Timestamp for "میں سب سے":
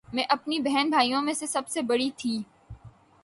1.21-1.81